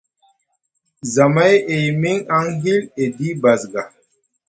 Zamay 1.13 1.53
e 1.73 1.75
yimiŋ 1.83 2.17
aŋ 2.37 2.45
hill 2.61 2.81
edi 3.03 3.27
basga. 3.41 3.83